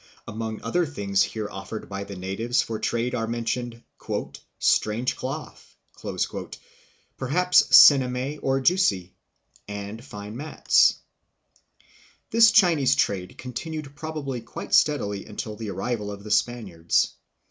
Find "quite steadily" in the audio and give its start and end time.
14.41-15.27